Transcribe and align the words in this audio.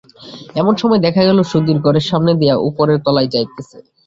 এমন 0.55 0.73
সময় 0.75 1.01
দেখা 1.05 1.21
গেল 1.27 1.39
সুধীর 1.51 1.77
ঘরের 1.85 2.05
সামনে 2.09 2.31
দিয়া 2.35 2.55
উপরের 2.69 2.99
তলায় 3.05 3.31
যাইতেছে। 3.33 3.77